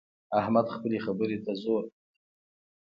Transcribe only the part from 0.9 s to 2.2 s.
خبرې ته زور کوي.